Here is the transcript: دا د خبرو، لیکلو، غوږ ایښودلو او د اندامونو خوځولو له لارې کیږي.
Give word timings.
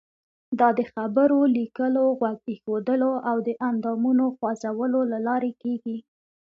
دا 0.59 0.69
د 0.77 0.79
خبرو، 0.93 1.39
لیکلو، 1.57 2.03
غوږ 2.19 2.37
ایښودلو 2.49 3.13
او 3.29 3.37
د 3.47 3.49
اندامونو 3.69 4.25
خوځولو 4.35 4.99
له 5.11 5.17
لارې 5.27 5.51
کیږي. 5.61 5.97